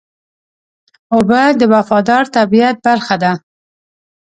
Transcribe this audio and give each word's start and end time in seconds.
اوبه 1.13 1.41
د 1.59 1.61
وفادار 1.73 2.23
طبیعت 2.37 2.75
برخه 2.85 3.15
ده. 3.23 3.31